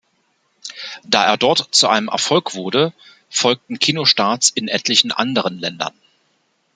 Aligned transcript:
Da 1.03 1.25
er 1.25 1.37
dort 1.37 1.67
zu 1.75 1.87
einem 1.87 2.07
Erfolg 2.07 2.55
wurde, 2.55 2.91
folgten 3.29 3.77
Kinostarts 3.77 4.49
in 4.49 4.67
etlichen 4.67 5.11
anderen 5.11 5.59
Ländern. 5.59 5.93